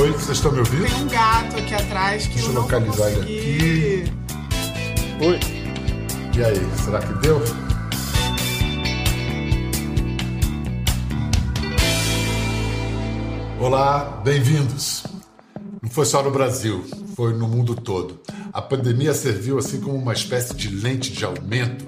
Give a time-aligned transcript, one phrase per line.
[0.00, 0.86] Oi, vocês estão me ouvindo?
[0.86, 4.12] Tem um gato aqui atrás que Deixa eu localizar ele aqui.
[5.26, 5.40] Oi.
[6.36, 7.42] E aí, será que deu?
[13.58, 15.02] Olá, bem-vindos.
[15.82, 16.86] Não foi só no Brasil,
[17.16, 18.20] foi no mundo todo.
[18.52, 21.84] A pandemia serviu assim como uma espécie de lente de aumento,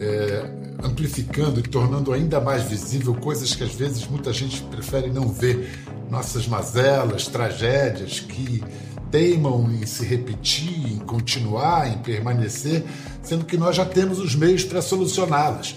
[0.00, 5.28] é, amplificando e tornando ainda mais visível coisas que às vezes muita gente prefere não
[5.28, 5.70] ver.
[6.10, 8.62] Nossas mazelas, tragédias que
[9.10, 12.84] teimam em se repetir, em continuar, em permanecer,
[13.22, 15.76] sendo que nós já temos os meios para solucioná-las.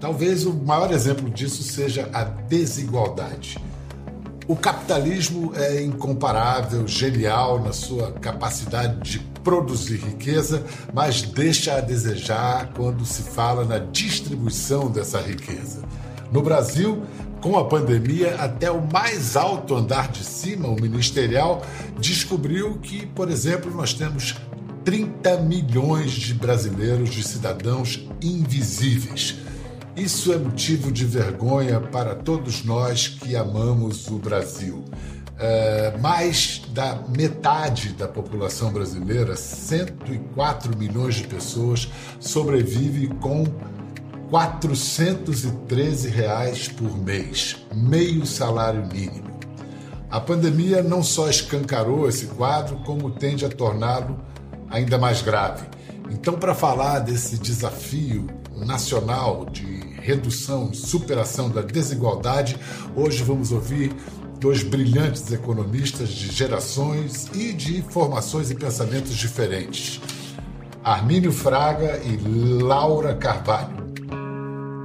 [0.00, 3.56] Talvez o maior exemplo disso seja a desigualdade.
[4.48, 12.72] O capitalismo é incomparável, genial na sua capacidade de produzir riqueza, mas deixa a desejar
[12.74, 15.82] quando se fala na distribuição dessa riqueza.
[16.32, 17.02] No Brasil,
[17.42, 21.62] com a pandemia, até o mais alto andar de cima, o ministerial,
[21.98, 24.36] descobriu que, por exemplo, nós temos
[24.84, 29.36] 30 milhões de brasileiros, de cidadãos invisíveis.
[29.96, 34.84] Isso é motivo de vergonha para todos nós que amamos o Brasil.
[35.38, 43.44] É, mais da metade da população brasileira, 104 milhões de pessoas, sobrevive com
[44.30, 49.38] 413 reais por mês, meio salário mínimo.
[50.10, 54.18] A pandemia não só escancarou esse quadro, como tende a torná-lo
[54.70, 55.66] ainda mais grave.
[56.10, 62.58] Então, para falar desse desafio nacional de redução e superação da desigualdade,
[62.96, 63.94] hoje vamos ouvir
[64.42, 70.00] dois brilhantes economistas de gerações e de formações e pensamentos diferentes.
[70.82, 72.16] Armínio Fraga e
[72.60, 73.82] Laura Carvalho.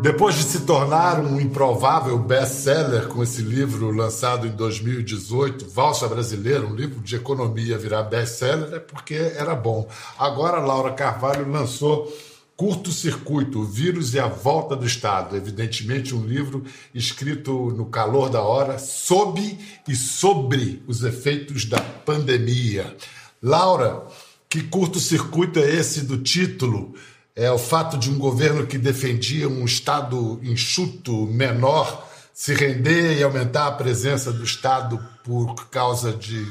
[0.03, 6.63] Depois de se tornar um improvável best-seller com esse livro lançado em 2018, Valsa Brasileira,
[6.63, 9.87] um livro de economia virar best-seller, é porque era bom.
[10.19, 12.13] Agora, Laura Carvalho lançou
[12.57, 15.37] Curto Circuito, o vírus e a volta do Estado.
[15.37, 22.97] Evidentemente, um livro escrito no calor da hora, sob e sobre os efeitos da pandemia.
[23.43, 24.07] Laura,
[24.49, 26.95] que curto-circuito é esse do título?
[27.35, 33.23] É o fato de um governo que defendia um Estado enxuto, menor, se render e
[33.23, 36.43] aumentar a presença do Estado por causa de.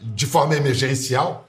[0.00, 1.48] de forma emergencial?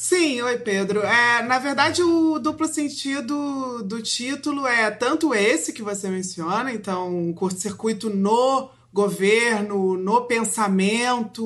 [0.00, 1.00] Sim, oi Pedro.
[1.00, 7.12] É, na verdade, o duplo sentido do título é tanto esse que você menciona, então,
[7.12, 11.42] um curto-circuito no governo, no pensamento,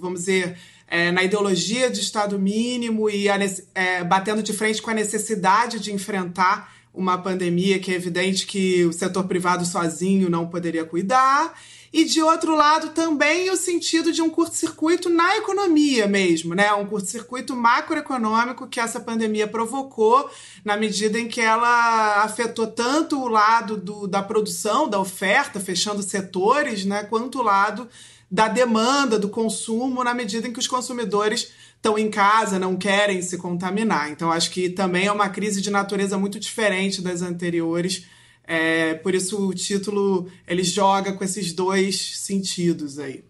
[0.00, 3.38] vamos dizer, é, na ideologia de Estado mínimo e a,
[3.72, 8.84] é, batendo de frente com a necessidade de enfrentar uma pandemia que é evidente que
[8.84, 11.58] o setor privado sozinho não poderia cuidar.
[11.92, 16.72] E de outro lado, também o sentido de um curto-circuito na economia mesmo, né?
[16.72, 20.28] Um curto-circuito macroeconômico que essa pandemia provocou,
[20.64, 26.02] na medida em que ela afetou tanto o lado do, da produção, da oferta, fechando
[26.02, 27.04] setores, né?
[27.04, 27.88] Quanto o lado
[28.28, 31.52] da demanda, do consumo, na medida em que os consumidores
[31.84, 34.10] estão em casa, não querem se contaminar.
[34.10, 38.06] Então, acho que também é uma crise de natureza muito diferente das anteriores.
[38.46, 43.22] É, por isso o título ele joga com esses dois sentidos aí.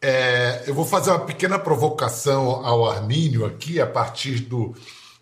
[0.00, 4.74] É, eu vou fazer uma pequena provocação ao Armínio aqui a partir do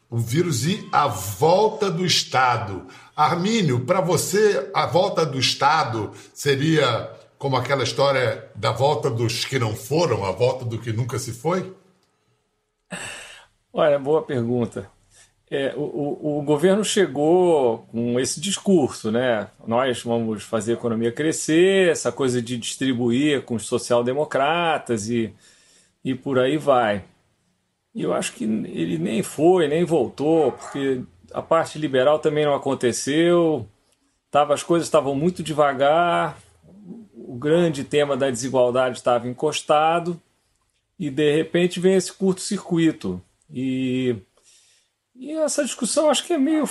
[0.08, 2.86] o vírus e a volta do Estado.
[3.14, 9.58] Armínio, para você, a volta do Estado seria como aquela história da volta dos que
[9.58, 11.72] não foram, a volta do que nunca se foi?
[13.72, 14.90] Olha, boa pergunta.
[15.50, 19.48] É, o, o, o, governo chegou com esse discurso, né?
[19.66, 25.34] Nós vamos fazer a economia crescer, essa coisa de distribuir com os social-democratas e,
[26.04, 27.04] e por aí vai.
[27.92, 31.02] E eu acho que ele nem foi, nem voltou, porque
[31.32, 33.66] a parte liberal também não aconteceu,
[34.30, 36.38] tava, as coisas estavam muito devagar,
[37.14, 40.20] o grande tema da desigualdade estava encostado
[41.00, 43.22] e de repente vem esse curto-circuito.
[43.50, 44.16] E,
[45.16, 46.68] e essa discussão acho que é meio.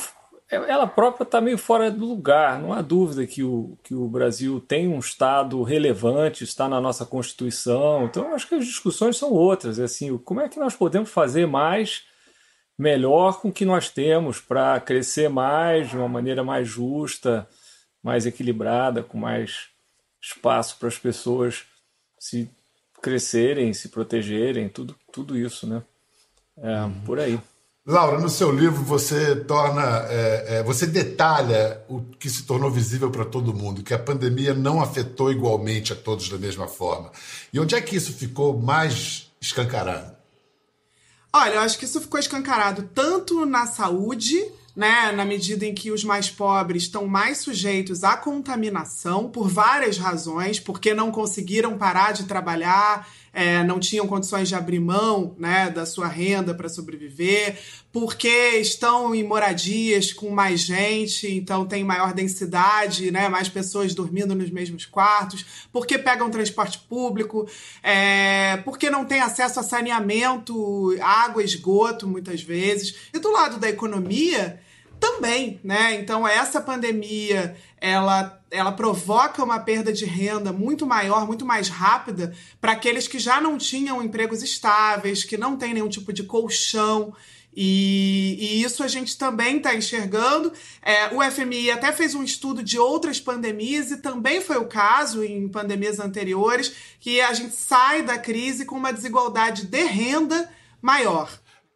[0.48, 2.60] Ela própria está meio fora do lugar.
[2.60, 7.08] Não há dúvida que o, que o Brasil tem um Estado relevante, está na nossa
[7.08, 8.06] Constituição.
[8.06, 9.80] Então acho que as discussões são outras.
[9.80, 12.04] É assim, como é que nós podemos fazer mais,
[12.78, 17.50] melhor com o que nós temos para crescer mais de uma maneira mais justa,
[18.04, 19.70] mais equilibrada, com mais
[20.22, 21.64] espaço para as pessoas
[22.20, 22.48] se
[23.02, 25.82] crescerem, se protegerem, tudo, tudo isso, né?
[26.58, 27.02] É, uhum.
[27.02, 27.40] Por aí.
[27.86, 33.10] Laura, no seu livro você torna, é, é, você detalha o que se tornou visível
[33.10, 37.12] para todo mundo, que a pandemia não afetou igualmente a todos da mesma forma.
[37.52, 40.16] E onde é que isso ficou mais escancarado?
[41.34, 44.36] Olha, eu acho que isso ficou escancarado tanto na saúde,
[44.76, 49.98] né, na medida em que os mais pobres estão mais sujeitos à contaminação por várias
[49.98, 53.08] razões, porque não conseguiram parar de trabalhar,
[53.40, 57.58] é, não tinham condições de abrir mão né, da sua renda para sobreviver,
[57.90, 64.36] porque estão em moradias com mais gente, então tem maior densidade, né, mais pessoas dormindo
[64.36, 67.48] nos mesmos quartos, porque pegam transporte público,
[67.82, 72.94] é, porque não tem acesso a saneamento, água, esgoto, muitas vezes.
[73.14, 74.60] E do lado da economia,
[75.00, 75.96] também, né?
[75.96, 82.34] Então essa pandemia ela ela provoca uma perda de renda muito maior, muito mais rápida
[82.60, 87.14] para aqueles que já não tinham empregos estáveis, que não têm nenhum tipo de colchão.
[87.56, 90.52] E, e isso a gente também está enxergando.
[90.82, 95.24] É, o FMI até fez um estudo de outras pandemias, e também foi o caso
[95.24, 100.50] em pandemias anteriores, que a gente sai da crise com uma desigualdade de renda
[100.82, 101.30] maior.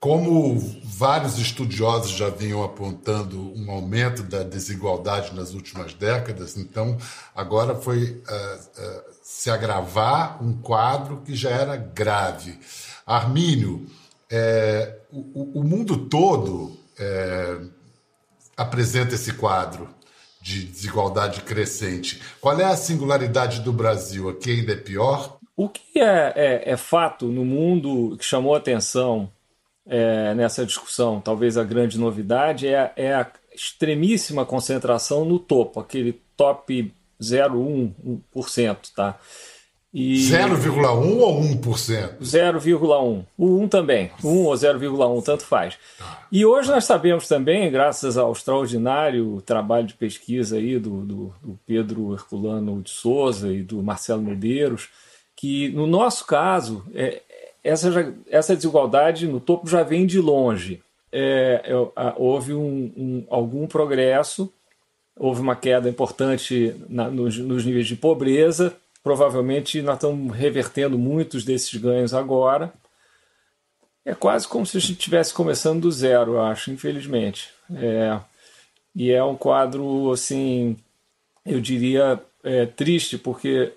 [0.03, 6.97] Como vários estudiosos já vinham apontando um aumento da desigualdade nas últimas décadas, então
[7.33, 12.59] agora foi uh, uh, se agravar um quadro que já era grave.
[13.07, 13.87] Armínio,
[14.29, 17.61] é, o, o, mundo todo é,
[18.57, 19.87] apresenta esse quadro
[20.41, 22.21] de desigualdade crescente.
[22.41, 24.27] Qual é a singularidade do Brasil?
[24.27, 25.37] Aqui ainda é pior?
[25.55, 29.31] O que é, é, é fato no mundo que chamou atenção
[29.85, 36.21] é, nessa discussão, talvez a grande novidade, é, é a extremíssima concentração no topo, aquele
[36.35, 39.19] top 0,1%, tá?
[39.93, 40.15] E...
[40.15, 42.17] 0,1 ou 1%?
[42.19, 43.25] 0,1.
[43.37, 44.09] O 1 também.
[44.23, 45.77] 1 ou 0,1, tanto faz.
[45.99, 46.25] Tá.
[46.31, 51.59] E hoje nós sabemos também, graças ao extraordinário trabalho de pesquisa aí do, do, do
[51.63, 54.89] Pedro Herculano de Souza e do Marcelo Medeiros,
[55.35, 57.21] que no nosso caso é,
[57.63, 60.81] essa, já, essa desigualdade no topo já vem de longe.
[61.11, 64.51] É, é, houve um, um, algum progresso,
[65.15, 68.75] houve uma queda importante na, nos, nos, níveis de pobreza.
[69.03, 72.73] Provavelmente nós estamos revertendo muitos desses ganhos agora.
[74.05, 77.49] É quase como se a gente estivesse começando do zero, eu acho, infelizmente.
[77.73, 78.19] É,
[78.93, 80.75] e é um quadro, assim,
[81.45, 83.71] eu diria, é, triste, porque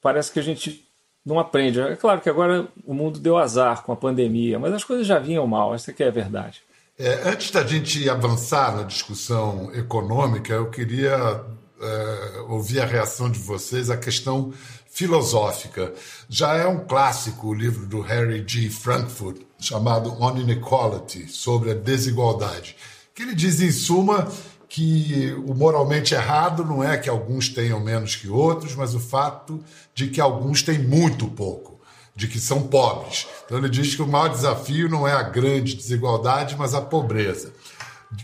[0.00, 0.84] parece que a gente
[1.24, 1.80] não aprende.
[1.80, 5.18] É claro que agora o mundo deu azar com a pandemia, mas as coisas já
[5.18, 6.62] vinham mal, essa que é a verdade.
[6.98, 11.42] É, antes da gente avançar na discussão econômica, eu queria
[11.80, 14.52] é, ouvir a reação de vocês à questão
[14.90, 15.94] filosófica.
[16.28, 18.68] Já é um clássico o livro do Harry G.
[18.68, 22.76] Frankfurt, chamado On Inequality, sobre a desigualdade,
[23.14, 24.30] que ele diz, em suma,
[24.70, 29.62] que o moralmente errado não é que alguns tenham menos que outros, mas o fato
[29.92, 31.80] de que alguns têm muito pouco,
[32.14, 33.26] de que são pobres.
[33.44, 37.52] Então ele diz que o maior desafio não é a grande desigualdade, mas a pobreza.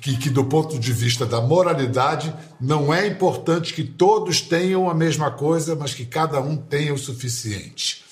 [0.01, 4.95] Que, que do ponto de vista da moralidade não é importante que todos tenham a
[4.95, 8.05] mesma coisa, mas que cada um tenha o suficiente.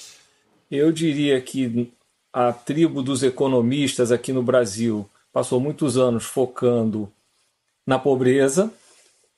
[0.69, 1.93] Eu diria que
[2.33, 7.09] a tribo dos economistas aqui no Brasil passou muitos anos focando
[7.87, 8.73] na pobreza,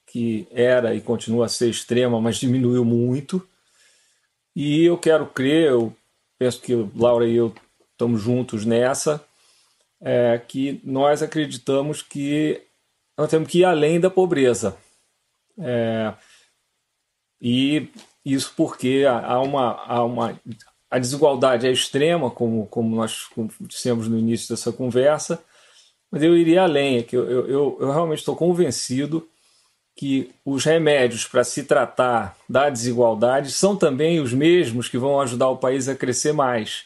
[0.06, 3.46] que era e continua a ser extrema, mas diminuiu muito.
[4.54, 5.94] E eu quero crer, eu
[6.38, 7.54] penso que Laura e eu
[7.92, 9.24] estamos juntos nessa,
[10.00, 12.62] é, que nós acreditamos que
[13.16, 14.76] nós temos que ir além da pobreza.
[15.58, 16.12] É,
[17.40, 17.88] e
[18.24, 20.38] isso porque há uma, há uma
[20.90, 23.26] a desigualdade é extrema, como, como nós
[23.60, 25.42] dissemos no início dessa conversa,
[26.10, 29.26] mas eu iria além, é que eu, eu, eu realmente estou convencido
[29.96, 35.48] que os remédios para se tratar da desigualdade são também os mesmos que vão ajudar
[35.48, 36.84] o país a crescer mais.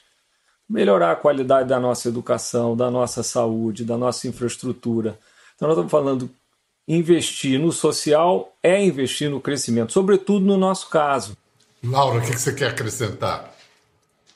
[0.68, 5.18] Melhorar a qualidade da nossa educação, da nossa saúde, da nossa infraestrutura.
[5.56, 6.30] Então, nós estamos falando
[6.86, 11.36] investir no social é investir no crescimento, sobretudo no nosso caso.
[11.82, 13.52] Laura, o que você quer acrescentar?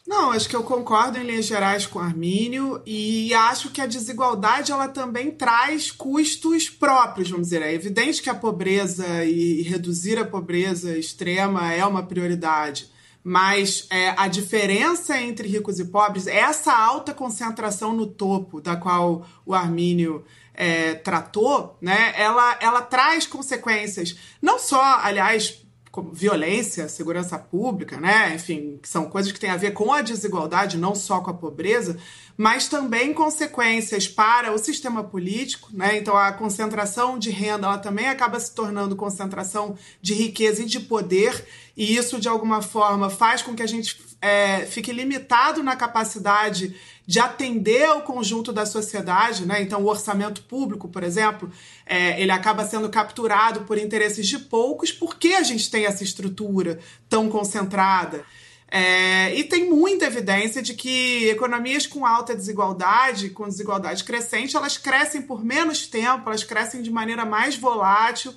[0.06, 3.86] Não, acho que eu concordo em linhas gerais com o Armínio e acho que a
[3.86, 7.62] desigualdade ela também traz custos próprios, vamos dizer.
[7.62, 12.90] É evidente que a pobreza e reduzir a pobreza extrema é uma prioridade,
[13.22, 19.26] mas é, a diferença entre ricos e pobres, essa alta concentração no topo, da qual
[19.46, 25.64] o Armínio é, tratou, né, ela, ela traz consequências, não só, aliás,
[26.02, 28.34] violência, segurança pública, né?
[28.34, 31.96] Enfim, são coisas que têm a ver com a desigualdade, não só com a pobreza,
[32.36, 35.96] mas também consequências para o sistema político, né?
[35.96, 40.80] Então a concentração de renda, ela também acaba se tornando concentração de riqueza e de
[40.80, 41.44] poder,
[41.76, 46.74] e isso de alguma forma faz com que a gente é, fique limitado na capacidade
[47.06, 49.60] de atender ao conjunto da sociedade, né?
[49.60, 51.52] Então, o orçamento público, por exemplo,
[51.84, 56.78] é, ele acaba sendo capturado por interesses de poucos, porque a gente tem essa estrutura
[57.08, 58.24] tão concentrada.
[58.68, 64.78] É, e tem muita evidência de que economias com alta desigualdade, com desigualdade crescente, elas
[64.78, 68.34] crescem por menos tempo, elas crescem de maneira mais volátil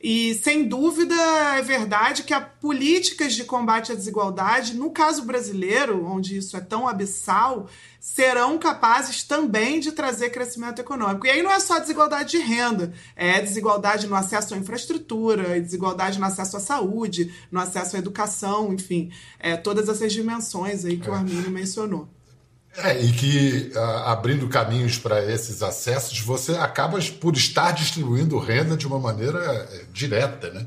[0.00, 1.14] e sem dúvida
[1.56, 6.60] é verdade que há políticas de combate à desigualdade, no caso brasileiro, onde isso é
[6.60, 7.68] tão abissal,
[8.00, 11.26] serão capazes também de trazer crescimento econômico.
[11.26, 16.20] E aí não é só desigualdade de renda, é desigualdade no acesso à infraestrutura, desigualdade
[16.20, 21.08] no acesso à saúde, no acesso à educação, enfim, é, todas essas dimensões aí que
[21.08, 21.10] é.
[21.10, 22.08] o Arminio mencionou.
[22.76, 23.72] É, e que
[24.04, 29.38] abrindo caminhos para esses acessos, você acaba por estar distribuindo renda de uma maneira
[29.72, 30.50] é, direta.
[30.50, 30.66] Né?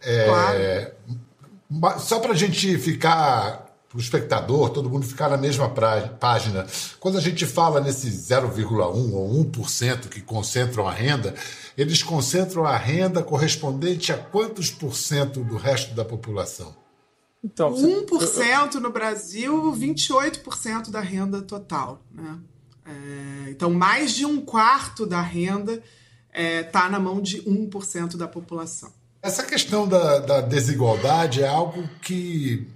[0.00, 2.00] É, claro.
[2.00, 6.66] Só para a gente ficar, para o espectador, todo mundo ficar na mesma página,
[6.98, 8.70] quando a gente fala nesse 0,1
[9.12, 11.34] ou 1% que concentram a renda,
[11.78, 16.81] eles concentram a renda correspondente a quantos por cento do resto da população?
[17.44, 22.00] Então, 1% no Brasil, 28% da renda total.
[22.12, 22.38] Né?
[22.86, 25.82] É, então, mais de um quarto da renda está
[26.32, 28.92] é, tá na mão de 1% da população.
[29.20, 32.66] Essa questão da, da desigualdade é algo que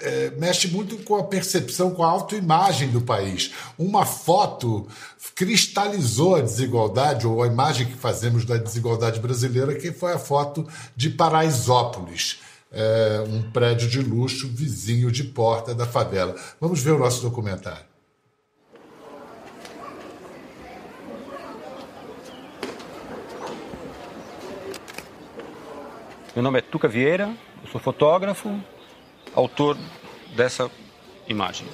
[0.00, 3.52] é, mexe muito com a percepção, com a autoimagem do país.
[3.78, 4.88] Uma foto
[5.34, 10.66] cristalizou a desigualdade, ou a imagem que fazemos da desigualdade brasileira, que foi a foto
[10.96, 12.38] de Paraisópolis
[12.72, 16.34] é, um prédio de luxo vizinho de porta da favela.
[16.60, 17.90] Vamos ver o nosso documentário.
[26.34, 27.28] Meu nome é Tuca Vieira,
[27.62, 28.58] eu sou fotógrafo,
[29.34, 29.76] autor
[30.36, 30.70] dessa
[31.28, 31.66] imagem.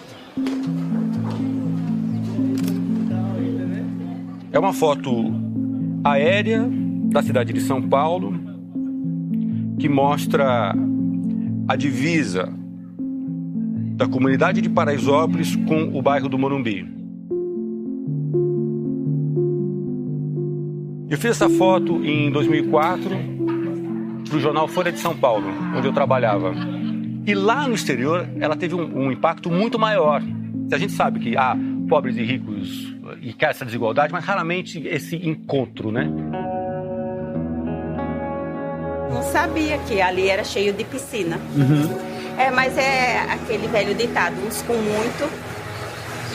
[4.51, 5.11] É uma foto
[6.03, 6.67] aérea
[7.11, 8.33] da cidade de São Paulo,
[9.79, 10.75] que mostra
[11.69, 12.53] a divisa
[13.97, 16.87] da comunidade de Paraisópolis com o bairro do Morumbi.
[21.09, 23.11] Eu fiz essa foto em 2004
[24.29, 26.53] para o jornal Folha de São Paulo, onde eu trabalhava.
[27.27, 30.23] E lá no exterior ela teve um, um impacto muito maior.
[30.73, 31.57] A gente sabe que há
[31.89, 36.11] pobres e ricos e quer essa desigualdade, mas raramente esse encontro, né?
[39.11, 41.39] Não sabia que ali era cheio de piscina.
[41.55, 42.17] Uhum.
[42.39, 45.29] É, mas é aquele velho ditado, uns com muito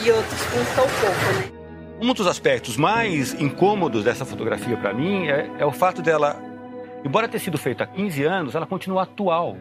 [0.04, 1.62] e outros com tão pouco, né?
[2.00, 6.36] Um dos aspectos mais incômodos dessa fotografia para mim é, é, o fato dela,
[7.04, 9.56] embora ter sido feita há 15 anos, ela continua atual.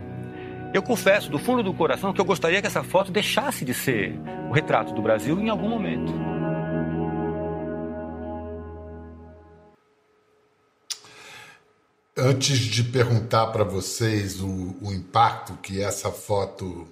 [0.73, 4.19] Eu confesso do fundo do coração que eu gostaria que essa foto deixasse de ser
[4.49, 6.30] o retrato do Brasil em algum momento.
[12.17, 16.85] Antes de perguntar para vocês o, o, impacto que essa foto,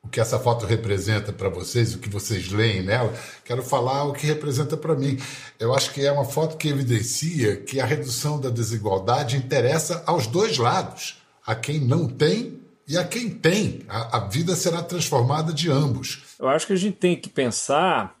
[0.00, 3.12] o que essa foto representa para vocês, o que vocês leem nela,
[3.44, 5.18] quero falar o que representa para mim.
[5.58, 10.28] Eu acho que é uma foto que evidencia que a redução da desigualdade interessa aos
[10.28, 13.82] dois lados, a quem não tem e a quem tem.
[13.88, 16.22] A, a vida será transformada de ambos.
[16.38, 18.16] Eu acho que a gente tem que pensar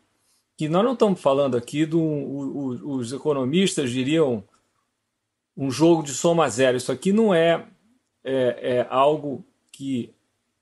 [0.56, 2.02] que nós não estamos falando aqui do.
[2.02, 4.42] Os economistas diriam
[5.56, 6.76] um jogo de soma zero.
[6.76, 7.64] Isso aqui não é,
[8.22, 10.12] é, é algo que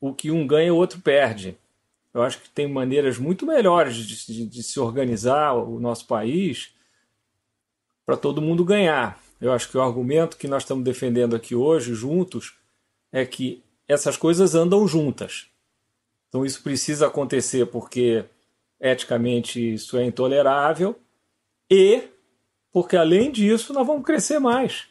[0.01, 1.57] o que um ganha o outro perde.
[2.13, 6.75] Eu acho que tem maneiras muito melhores de, de, de se organizar o nosso país
[8.05, 9.23] para todo mundo ganhar.
[9.41, 12.55] Eu acho que o argumento que nós estamos defendendo aqui hoje, juntos,
[13.11, 15.47] é que essas coisas andam juntas.
[16.29, 18.25] Então isso precisa acontecer porque
[18.81, 20.99] eticamente isso é intolerável
[21.71, 22.09] e
[22.73, 24.87] porque além disso nós vamos crescer mais.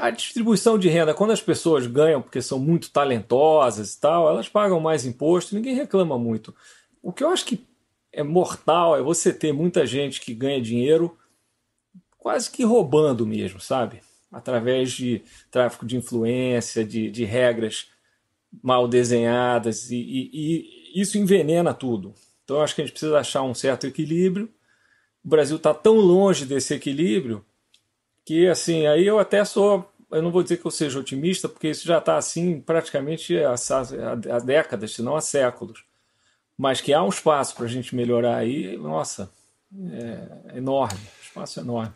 [0.00, 4.48] A, distribuição de renda, quando as pessoas ganham porque são muito talentosas e tal, elas
[4.48, 6.54] pagam mais imposto, ninguém reclama muito.
[7.02, 7.66] O que eu acho que
[8.12, 11.18] é mortal é você ter muita gente que ganha dinheiro
[12.16, 14.00] quase que roubando mesmo, sabe?
[14.32, 17.88] Através de tráfico de influência, de, de regras
[18.62, 22.14] mal desenhadas, e, e, e isso envenena tudo.
[22.44, 24.48] Então acho que a gente precisa achar um certo equilíbrio
[25.24, 27.44] o Brasil está tão longe desse equilíbrio
[28.24, 31.68] que, assim, aí eu até sou eu não vou dizer que eu seja otimista, porque
[31.68, 35.84] isso já está assim praticamente há, há, décadas, se não há séculos.
[36.56, 39.28] Mas que há um espaço para a gente melhorar aí, nossa,
[39.90, 41.92] é enorme, espaço enorme.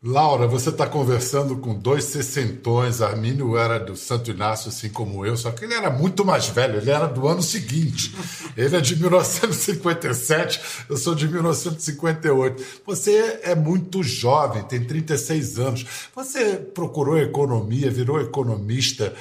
[0.00, 3.02] Laura, você está conversando com dois sessentões.
[3.02, 6.76] Armínio era do Santo Inácio, assim como eu, só que ele era muito mais velho,
[6.78, 8.14] ele era do ano seguinte.
[8.56, 12.82] Ele é de 1957, eu sou de 1958.
[12.86, 15.86] Você é muito jovem, tem 36 anos.
[16.14, 19.12] Você procurou economia, virou economista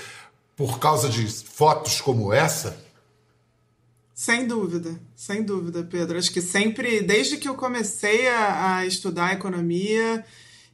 [0.56, 2.86] por causa de fotos como essa?
[4.14, 6.20] Sem dúvida, sem dúvida, Pedro.
[6.20, 10.24] Acho que sempre, desde que eu comecei a, a estudar economia,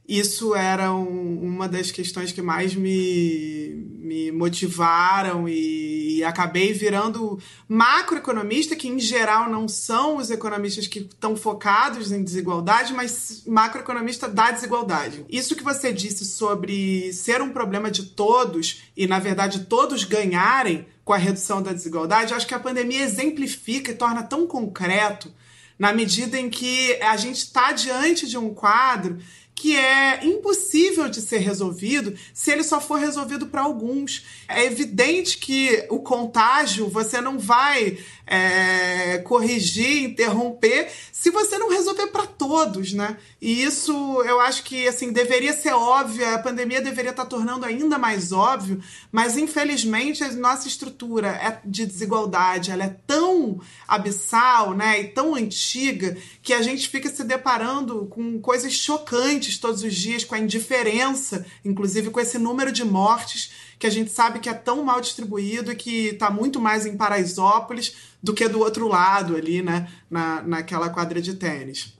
[0.06, 7.38] isso era um, uma das questões que mais me, me motivaram e, e, acabei virando
[7.66, 14.28] macroeconomista, que em geral não são os economistas que estão focados em desigualdade, mas macroeconomista
[14.28, 15.24] da desigualdade.
[15.26, 20.86] Isso que você disse sobre ser um problema de todos e, na verdade, todos ganharem
[21.02, 25.32] com a redução da desigualdade, acho que a pandemia exemplifica e torna tão concreto
[25.78, 29.18] na medida em que a gente está diante de um quadro
[29.54, 34.24] que é impossível de ser resolvido se ele só for resolvido para alguns.
[34.48, 42.06] É evidente que o contágio você não vai é, corrigir, interromper, se você não resolver
[42.08, 43.16] para todos, né?
[43.40, 47.66] E isso eu acho que assim deveria ser óbvio, a pandemia deveria estar tá tornando
[47.66, 54.74] ainda mais óbvio, mas infelizmente a nossa estrutura é de desigualdade, ela é tão abissal,
[54.74, 59.94] né, e tão antiga que a gente fica se deparando com coisas chocantes todos os
[59.94, 64.48] dias, com a indiferença, inclusive com esse número de mortes que a gente sabe que
[64.48, 68.88] é tão mal distribuído e que está muito mais em Paraisópolis do que do outro
[68.88, 71.94] lado ali, né, na, naquela quadra de tênis.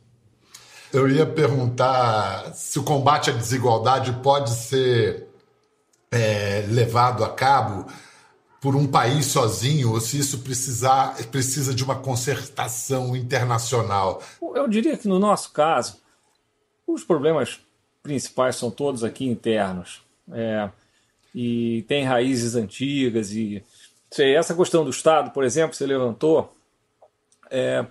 [0.92, 5.26] Eu ia perguntar se o combate à desigualdade pode ser
[6.10, 7.86] é, levado a cabo
[8.60, 14.22] por um país sozinho ou se isso precisar, precisa de uma concertação internacional.
[14.40, 15.98] Eu diria que no nosso caso,
[16.86, 17.60] os problemas
[18.02, 20.02] principais são todos aqui internos.
[20.32, 20.70] É,
[21.34, 23.62] e tem raízes antigas e
[24.10, 26.54] sei, essa questão do Estado, por exemplo, você levantou,
[27.50, 27.84] é,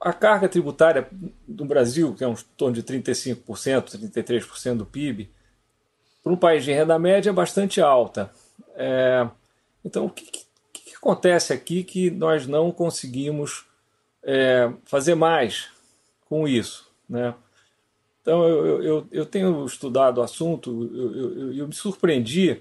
[0.00, 1.08] a carga tributária
[1.46, 5.30] do Brasil, que é um torno de 35%, 33% do PIB,
[6.22, 8.30] para um país de renda média é bastante alta.
[8.76, 9.26] É,
[9.84, 13.64] então, o que, que, que, acontece aqui que nós não conseguimos
[14.22, 15.68] é, fazer mais
[16.28, 16.90] com isso?
[17.08, 17.34] Né?
[18.28, 22.60] Então, eu, eu, eu tenho estudado o assunto e eu, eu, eu, me surpreendi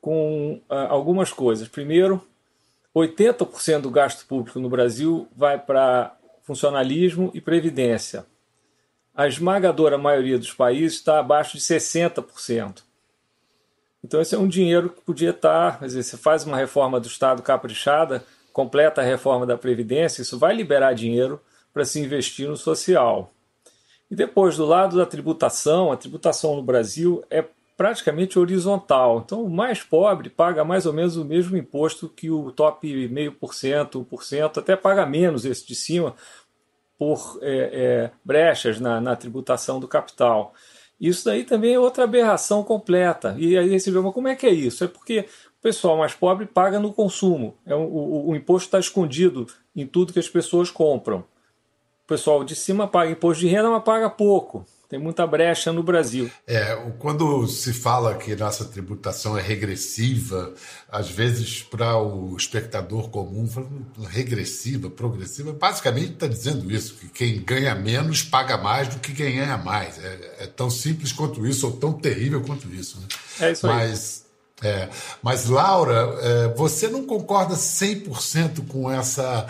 [0.00, 1.68] com ah, algumas coisas.
[1.68, 2.20] Primeiro,
[2.92, 8.26] 80% do gasto público no Brasil vai para funcionalismo e previdência.
[9.14, 12.82] A esmagadora maioria dos países está abaixo de 60%.
[14.02, 15.78] Então, esse é um dinheiro que podia estar.
[15.78, 20.36] Quer dizer, você faz uma reforma do Estado caprichada, completa a reforma da Previdência, isso
[20.36, 21.40] vai liberar dinheiro
[21.72, 23.32] para se investir no social.
[24.10, 27.44] E depois, do lado da tributação, a tributação no Brasil é
[27.76, 29.22] praticamente horizontal.
[29.24, 34.04] Então, o mais pobre paga mais ou menos o mesmo imposto que o top 0,5%,
[34.04, 36.16] 1%, até paga menos esse de cima
[36.98, 40.52] por é, é, brechas na, na, tributação do capital.
[41.00, 43.36] Isso daí também é outra aberração completa.
[43.38, 44.82] E aí você vê, mas como é que é isso?
[44.82, 45.20] É porque
[45.60, 47.56] o pessoal mais pobre paga no consumo.
[47.64, 51.24] É, o, o, o imposto está escondido em tudo que as pessoas compram
[52.08, 54.66] pessoal de cima paga imposto de renda, mas paga pouco.
[54.88, 56.30] Tem muita brecha no Brasil.
[56.46, 60.54] É, quando se fala que nossa tributação é regressiva,
[60.90, 63.46] às vezes para o espectador comum,
[64.08, 69.36] regressiva, progressiva, basicamente está dizendo isso, que quem ganha menos paga mais do que quem
[69.36, 70.02] ganha mais.
[70.02, 72.98] É, é tão simples quanto isso, ou tão terrível quanto isso.
[72.98, 73.06] Né?
[73.48, 73.74] É isso aí.
[73.74, 74.24] Mas,
[74.62, 74.88] é,
[75.22, 79.46] mas Laura, é, você não concorda 100% com essa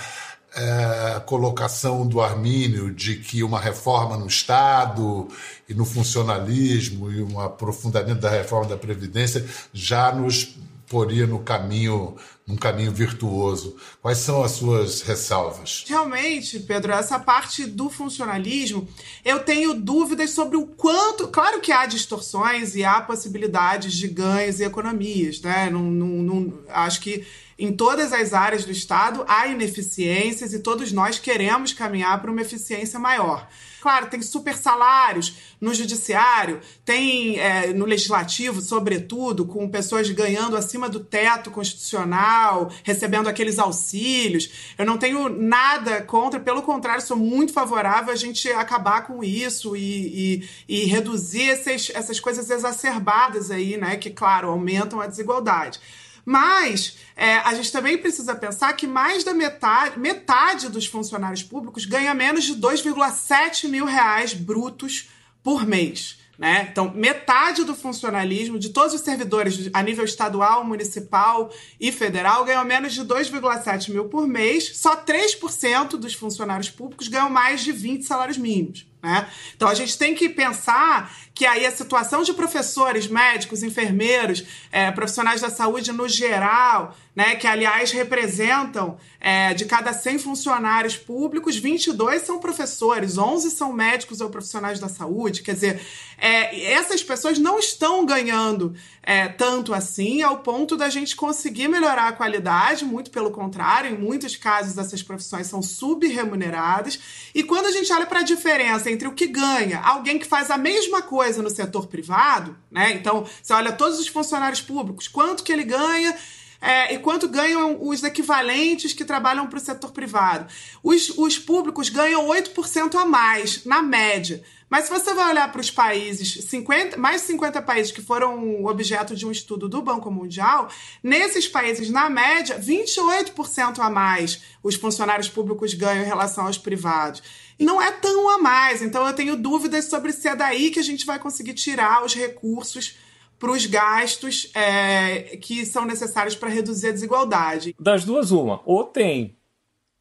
[0.59, 5.29] é, colocação do Armínio de que uma reforma no Estado
[5.68, 10.57] e no funcionalismo e um aprofundamento da reforma da Previdência já nos
[10.88, 12.16] poria no caminho
[12.49, 13.77] num caminho virtuoso.
[14.01, 15.85] Quais são as suas ressalvas?
[15.87, 18.88] Realmente, Pedro, essa parte do funcionalismo,
[19.23, 21.29] eu tenho dúvidas sobre o quanto.
[21.29, 25.68] Claro que há distorções e há possibilidades de ganhos e economias, né?
[25.68, 27.27] Não, não, não, acho que
[27.59, 32.40] em todas as áreas do Estado há ineficiências e todos nós queremos caminhar para uma
[32.40, 33.49] eficiência maior.
[33.81, 40.88] Claro, tem super salários no judiciário, tem é, no legislativo, sobretudo, com pessoas ganhando acima
[40.88, 44.75] do teto constitucional, recebendo aqueles auxílios.
[44.77, 49.77] Eu não tenho nada contra, pelo contrário, sou muito favorável a gente acabar com isso
[49.77, 53.97] e, e, e reduzir esses, essas coisas exacerbadas aí, né?
[53.97, 55.79] Que, claro, aumentam a desigualdade.
[56.28, 61.86] Mas é, a gente também precisa pensar que mais da metade, metade dos funcionários públicos
[61.86, 65.08] ganha menos de 2,7 mil reais brutos
[65.42, 66.18] por mês.
[66.38, 66.68] Né?
[66.70, 72.62] Então, metade do funcionalismo de todos os servidores a nível estadual, municipal e federal ganham
[72.62, 74.76] menos de 2,7 mil por mês.
[74.76, 78.86] Só 3% dos funcionários públicos ganham mais de 20 salários mínimos.
[79.02, 79.28] Né?
[79.54, 84.90] Então a gente tem que pensar que aí a situação de professores, médicos, enfermeiros, é,
[84.90, 91.56] profissionais da saúde no geral, né, que aliás representam é, de cada 100 funcionários públicos,
[91.56, 95.42] 22 são professores, 11 são médicos ou profissionais da saúde.
[95.42, 95.80] Quer dizer,
[96.16, 102.08] é, essas pessoas não estão ganhando é, tanto assim ao ponto da gente conseguir melhorar
[102.08, 107.00] a qualidade, muito pelo contrário, em muitos casos essas profissões são subremuneradas.
[107.34, 110.50] E quando a gente olha para a diferença entre o que ganha alguém que faz
[110.50, 112.90] a mesma coisa no setor privado, né?
[112.90, 116.16] Então, você olha todos os funcionários públicos, quanto que ele ganha
[116.61, 120.52] é, e quanto ganham os equivalentes que trabalham para o setor privado.
[120.82, 124.42] Os, os públicos ganham 8% a mais, na média.
[124.70, 128.64] Mas se você vai olhar para os países, 50, mais de 50 países que foram
[128.64, 130.68] objeto de um estudo do Banco Mundial,
[131.02, 137.22] nesses países, na média, 28% a mais os funcionários públicos ganham em relação aos privados.
[137.59, 140.78] E não é tão a mais, então eu tenho dúvidas sobre se é daí que
[140.78, 142.96] a gente vai conseguir tirar os recursos
[143.38, 147.74] para os gastos é, que são necessários para reduzir a desigualdade.
[147.78, 148.61] Das duas, uma.
[148.64, 149.38] Ou tem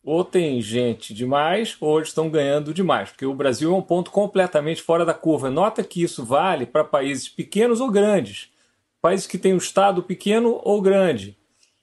[0.08, 4.10] ou tem gente demais ou eles estão ganhando demais, porque o Brasil é um ponto
[4.10, 5.50] completamente fora da curva.
[5.50, 8.50] Nota que isso vale para países pequenos ou grandes,
[9.02, 11.38] países que têm um Estado pequeno ou grande.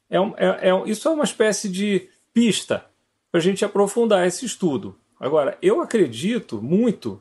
[0.09, 2.87] É, é, é isso é uma espécie de pista
[3.31, 4.97] para a gente aprofundar esse estudo.
[5.21, 7.21] Agora, eu acredito muito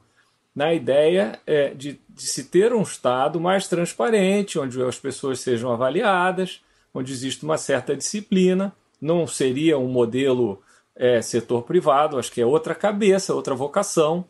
[0.56, 5.70] na ideia é, de, de se ter um Estado mais transparente, onde as pessoas sejam
[5.70, 6.62] avaliadas,
[6.94, 8.74] onde existe uma certa disciplina.
[9.02, 10.63] Não seria um modelo
[10.96, 14.26] é, setor privado, acho que é outra cabeça, outra vocação,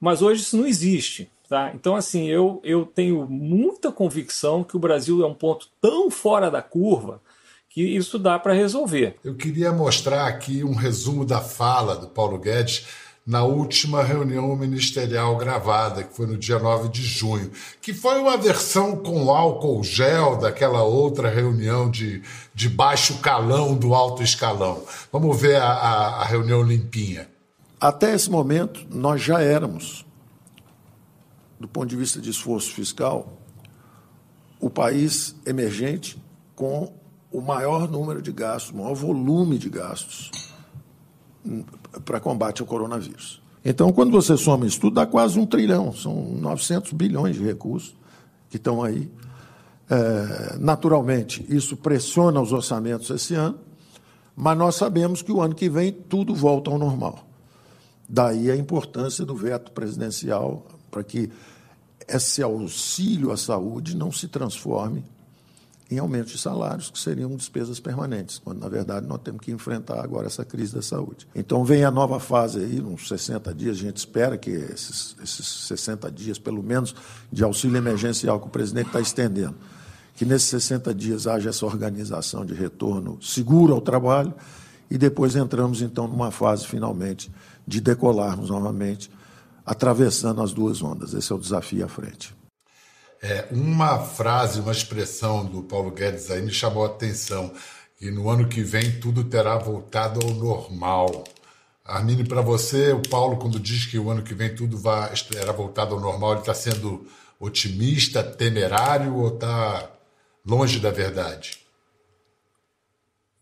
[0.00, 1.30] mas hoje isso não existe.
[1.48, 1.72] Tá?
[1.74, 6.48] Então, assim, eu, eu tenho muita convicção que o Brasil é um ponto tão fora
[6.48, 7.20] da curva
[7.68, 9.16] que isso dá para resolver.
[9.24, 12.86] Eu queria mostrar aqui um resumo da fala do Paulo Guedes
[13.30, 18.36] na última reunião ministerial gravada, que foi no dia 9 de junho, que foi uma
[18.36, 24.82] versão com álcool gel daquela outra reunião de, de baixo calão do alto escalão.
[25.12, 27.28] Vamos ver a, a, a reunião limpinha.
[27.80, 30.04] Até esse momento, nós já éramos,
[31.60, 33.38] do ponto de vista de esforço fiscal,
[34.58, 36.20] o país emergente
[36.56, 36.92] com
[37.30, 40.49] o maior número de gastos, o maior volume de gastos
[42.04, 43.40] para combate ao coronavírus.
[43.64, 47.94] Então, quando você soma isso tudo, dá quase um trilhão, são 900 bilhões de recursos
[48.48, 49.10] que estão aí.
[49.88, 53.58] É, naturalmente, isso pressiona os orçamentos esse ano,
[54.34, 57.26] mas nós sabemos que o ano que vem tudo volta ao normal.
[58.08, 61.30] Daí a importância do veto presidencial para que
[62.08, 65.04] esse auxílio à saúde não se transforme
[65.90, 70.02] em aumento de salários, que seriam despesas permanentes, quando, na verdade, nós temos que enfrentar
[70.02, 71.26] agora essa crise da saúde.
[71.34, 75.46] Então, vem a nova fase aí, uns 60 dias, a gente espera que esses, esses
[75.66, 76.94] 60 dias, pelo menos,
[77.32, 79.56] de auxílio emergencial que o presidente está estendendo,
[80.14, 84.32] que nesses 60 dias haja essa organização de retorno seguro ao trabalho
[84.88, 87.32] e depois entramos, então, numa fase, finalmente,
[87.66, 89.10] de decolarmos novamente,
[89.66, 91.14] atravessando as duas ondas.
[91.14, 92.39] Esse é o desafio à frente.
[93.22, 97.52] É, uma frase, uma expressão do Paulo Guedes aí me chamou a atenção.
[98.00, 101.24] E no ano que vem tudo terá voltado ao normal.
[101.84, 105.12] Armine, para você, o Paulo, quando diz que o ano que vem tudo vai,
[105.54, 107.06] voltado ao normal, ele está sendo
[107.38, 109.90] otimista, temerário ou está
[110.46, 111.58] longe da verdade?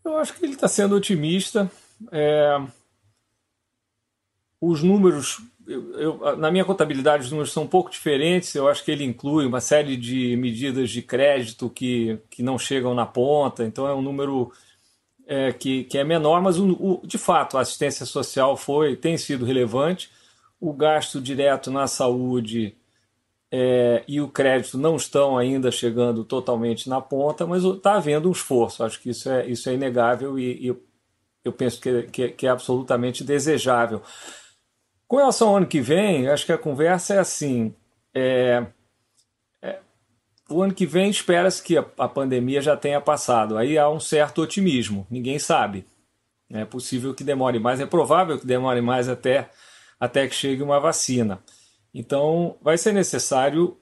[0.03, 1.71] Eu acho que ele está sendo otimista.
[2.11, 2.57] É...
[4.59, 8.55] Os números eu, eu, na minha contabilidade os números são um pouco diferentes.
[8.55, 12.95] Eu acho que ele inclui uma série de medidas de crédito que, que não chegam
[12.95, 14.51] na ponta, então é um número
[15.27, 19.17] é, que, que é menor, mas o, o, de fato a assistência social foi tem
[19.17, 20.09] sido relevante.
[20.59, 22.75] O gasto direto na saúde
[23.51, 28.31] é, e o crédito não estão ainda chegando totalmente na ponta, mas está havendo um
[28.31, 28.83] esforço.
[28.83, 30.75] Acho que isso é, isso é inegável e, e
[31.43, 34.01] eu, penso que, que, que, é absolutamente desejável.
[35.09, 37.73] Com relação ao ano que vem, acho que a conversa é assim.
[38.13, 38.63] É,
[39.59, 39.79] é,
[40.47, 43.57] o ano que vem espera-se que a, a pandemia já tenha passado.
[43.57, 45.83] Aí há um certo otimismo, ninguém sabe.
[46.47, 49.49] É possível que demore mais, é provável que demore mais até,
[49.99, 51.39] até que chegue uma vacina.
[51.91, 53.75] Então, vai ser necessário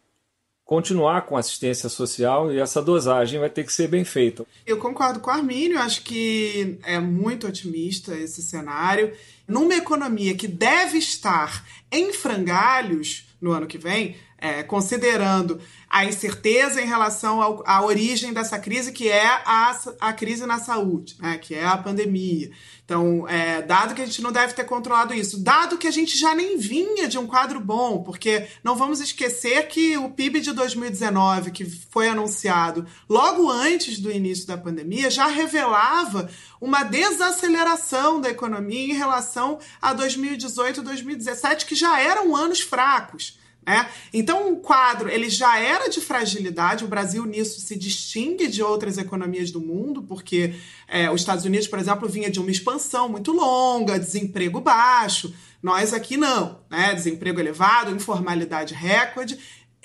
[0.68, 4.46] continuar com assistência social e essa dosagem vai ter que ser bem feita.
[4.66, 9.14] Eu concordo com o Armínio, acho que é muito otimista esse cenário.
[9.48, 16.82] Numa economia que deve estar em frangalhos no ano que vem, é, considerando a incerteza
[16.82, 21.38] em relação ao, à origem dessa crise, que é a, a crise na saúde, né,
[21.38, 22.52] que é a pandemia.
[22.84, 26.18] Então, é, dado que a gente não deve ter controlado isso, dado que a gente
[26.18, 30.54] já nem vinha de um quadro bom, porque não vamos esquecer que o PIB de
[30.54, 36.30] 2019, que foi anunciado logo antes do início da pandemia, já revelava
[36.62, 43.38] uma desaceleração da economia em relação a 2018 e 2017, que já eram anos fracos.
[43.70, 43.86] É?
[44.14, 46.86] Então, o quadro ele já era de fragilidade.
[46.86, 50.54] O Brasil nisso se distingue de outras economias do mundo, porque
[50.88, 55.34] é, os Estados Unidos, por exemplo, vinha de uma expansão muito longa, desemprego baixo.
[55.62, 56.94] Nós aqui não, né?
[56.94, 59.38] Desemprego elevado, informalidade recorde,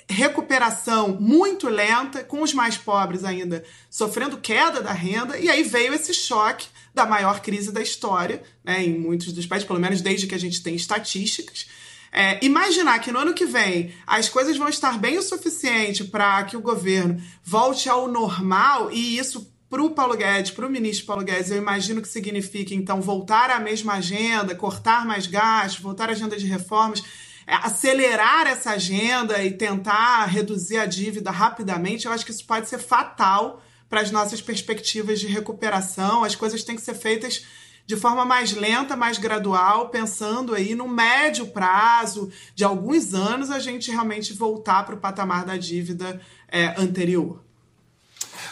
[0.07, 5.93] recuperação muito lenta, com os mais pobres ainda sofrendo queda da renda, e aí veio
[5.93, 8.81] esse choque da maior crise da história, né?
[8.81, 11.67] Em muitos dos países, pelo menos desde que a gente tem estatísticas.
[12.15, 16.43] É, imaginar que no ano que vem as coisas vão estar bem o suficiente para
[16.43, 21.07] que o governo volte ao normal e isso para o Paulo Guedes, para o ministro
[21.07, 26.09] Paulo Guedes, eu imagino que signifique, então, voltar à mesma agenda, cortar mais gastos, voltar
[26.09, 27.03] à agenda de reformas,
[27.47, 32.69] é, acelerar essa agenda e tentar reduzir a dívida rapidamente, eu acho que isso pode
[32.69, 36.23] ser fatal para as nossas perspectivas de recuperação.
[36.23, 37.43] As coisas têm que ser feitas
[37.85, 43.59] de forma mais lenta, mais gradual, pensando aí no médio prazo de alguns anos a
[43.59, 46.19] gente realmente voltar para o patamar da dívida
[46.49, 47.41] é, anterior.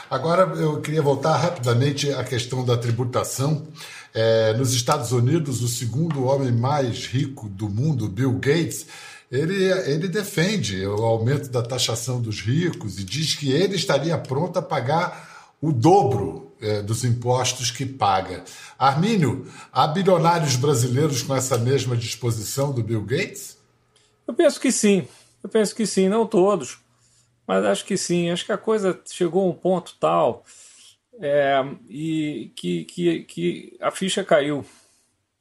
[0.09, 3.67] Agora eu queria voltar rapidamente à questão da tributação.
[4.13, 8.85] É, nos Estados Unidos, o segundo homem mais rico do mundo, Bill Gates,
[9.31, 14.59] ele, ele defende o aumento da taxação dos ricos e diz que ele estaria pronto
[14.59, 18.43] a pagar o dobro é, dos impostos que paga.
[18.78, 23.58] Armínio, há bilionários brasileiros com essa mesma disposição do Bill Gates?
[24.28, 25.08] Eu penso que sim.
[25.43, 26.80] Eu penso que sim, não todos,
[27.47, 28.30] mas acho que sim.
[28.30, 30.45] Acho que a coisa chegou a um ponto tal
[31.19, 34.63] é, e que, que, que a ficha caiu.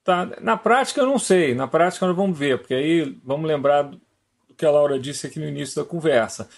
[0.02, 0.26] Tá?
[0.40, 1.54] Na prática, eu não sei.
[1.54, 4.00] Na prática, nós vamos ver, porque aí vamos lembrar do
[4.56, 6.48] que a Laura disse aqui no início da conversa.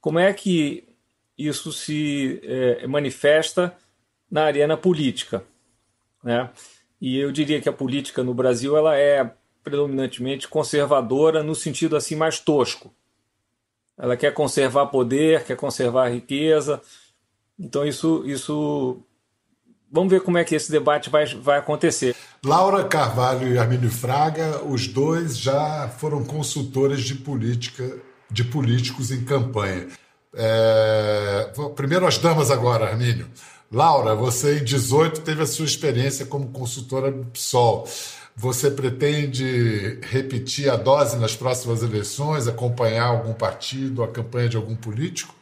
[0.00, 0.88] Como é que
[1.36, 3.76] isso se é, manifesta
[4.30, 5.44] na arena política.
[6.22, 6.50] Né?
[7.00, 9.30] E eu diria que a política no Brasil ela é
[9.62, 12.94] predominantemente conservadora no sentido assim mais tosco.
[13.98, 16.80] Ela quer conservar poder, quer conservar riqueza.
[17.58, 19.02] Então isso, isso
[19.90, 22.14] vamos ver como é que esse debate vai, vai acontecer.
[22.44, 27.98] Laura Carvalho e Armínio Fraga, os dois já foram consultores de política,
[28.30, 29.88] de políticos em campanha.
[30.34, 31.50] É...
[31.74, 33.26] Primeiro as damas agora, Armínio.
[33.70, 37.88] Laura, você em 18 teve a sua experiência como consultora do PSOL.
[38.36, 44.76] Você pretende repetir a dose nas próximas eleições, acompanhar algum partido, a campanha de algum
[44.76, 45.35] político?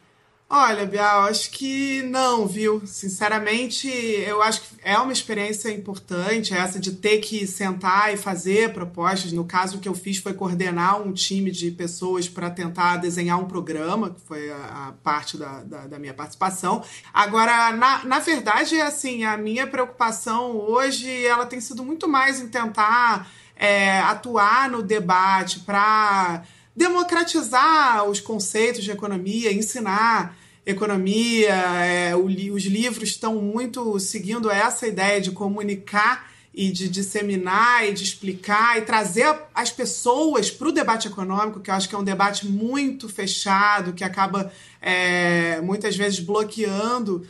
[0.57, 2.81] Olha, Bial, acho que não, viu?
[2.87, 8.71] Sinceramente, eu acho que é uma experiência importante essa de ter que sentar e fazer
[8.71, 9.33] propostas.
[9.33, 13.37] No caso, o que eu fiz foi coordenar um time de pessoas para tentar desenhar
[13.37, 16.81] um programa, que foi a, a parte da, da, da, minha participação.
[17.13, 22.47] Agora, na, na verdade, assim, a minha preocupação hoje ela tem sido muito mais em
[22.47, 30.33] tentar é, atuar no debate para democratizar os conceitos de economia, ensinar
[30.65, 31.53] economia.
[31.83, 37.93] É, o, os livros estão muito seguindo essa ideia de comunicar e de disseminar e
[37.93, 41.97] de explicar e trazer as pessoas para o debate econômico, que eu acho que é
[41.97, 44.51] um debate muito fechado, que acaba
[44.81, 47.27] é, muitas vezes bloqueando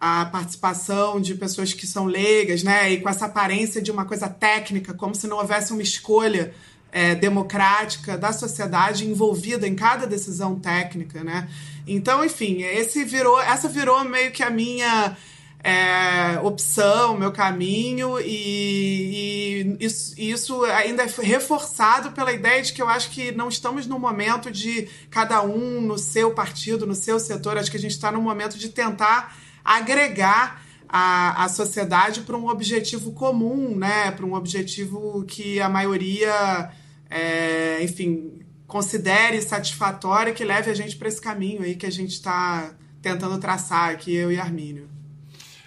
[0.00, 2.92] a participação de pessoas que são leigas, né?
[2.92, 6.54] E com essa aparência de uma coisa técnica, como se não houvesse uma escolha
[6.90, 11.48] é, democrática da sociedade envolvida em cada decisão técnica, né?
[11.86, 15.16] Então, enfim, esse virou, essa virou meio que a minha
[15.62, 22.80] é, opção, meu caminho, e, e isso, isso, ainda é reforçado pela ideia de que
[22.80, 27.18] eu acho que não estamos no momento de cada um no seu partido, no seu
[27.18, 32.36] setor, acho que a gente está no momento de tentar agregar a, a sociedade para
[32.36, 34.10] um objetivo comum, né?
[34.10, 36.70] para um objetivo que a maioria,
[37.10, 41.90] é, enfim, considere satisfatório e que leve a gente para esse caminho aí que a
[41.90, 44.88] gente está tentando traçar aqui, eu e Armínio.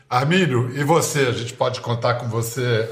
[0.09, 1.21] Armínio, e você?
[1.21, 2.89] A gente pode contar com você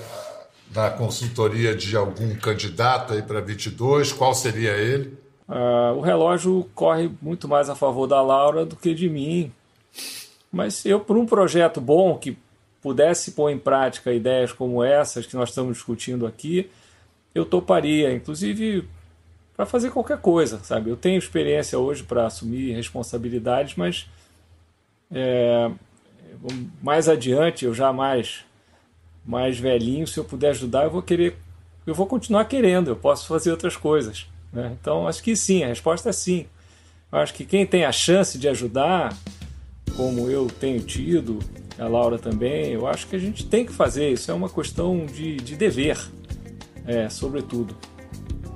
[0.73, 4.13] na consultoria de algum candidato aí para 22?
[4.13, 5.17] Qual seria ele?
[5.47, 9.51] Uh, o relógio corre muito mais a favor da Laura do que de mim.
[10.51, 12.37] Mas eu, por um projeto bom que
[12.81, 16.69] pudesse pôr em prática ideias como essas que nós estamos discutindo aqui,
[17.33, 18.13] eu toparia.
[18.13, 18.87] Inclusive,
[19.55, 20.89] para fazer qualquer coisa, sabe?
[20.89, 24.07] Eu tenho experiência hoje para assumir responsabilidades, mas
[25.11, 25.69] é,
[26.81, 28.45] mais adiante, eu já mais,
[29.25, 31.35] mais velhinho, se eu puder ajudar, eu vou querer,
[31.85, 34.27] eu vou continuar querendo, eu posso fazer outras coisas.
[34.53, 34.75] Né?
[34.79, 36.45] Então, acho que sim, a resposta é sim.
[37.11, 39.15] Eu acho que quem tem a chance de ajudar,
[39.95, 41.39] como eu tenho tido,
[41.77, 44.11] a Laura também, eu acho que a gente tem que fazer.
[44.11, 45.97] Isso é uma questão de, de dever,
[46.89, 47.77] é, sobretudo.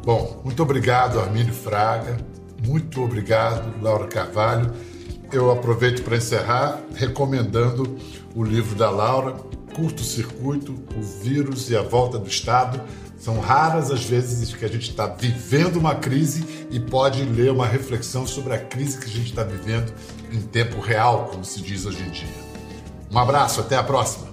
[0.03, 2.17] Bom, muito obrigado, Armínio Fraga.
[2.65, 4.73] Muito obrigado, Laura Carvalho.
[5.31, 7.95] Eu aproveito para encerrar recomendando
[8.35, 9.33] o livro da Laura,
[9.75, 12.81] Curto Circuito, O Vírus e a Volta do Estado.
[13.17, 17.67] São raras as vezes que a gente está vivendo uma crise e pode ler uma
[17.67, 19.93] reflexão sobre a crise que a gente está vivendo
[20.31, 22.27] em tempo real, como se diz hoje em dia.
[23.11, 24.32] Um abraço, até a próxima!